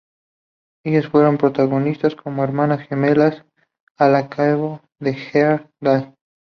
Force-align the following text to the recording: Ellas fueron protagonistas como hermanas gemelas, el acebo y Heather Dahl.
Ellas 0.83 1.07
fueron 1.09 1.37
protagonistas 1.37 2.15
como 2.15 2.43
hermanas 2.43 2.87
gemelas, 2.87 3.45
el 3.99 4.15
acebo 4.15 4.81
y 4.99 5.13
Heather 5.13 5.69
Dahl. 5.79 6.15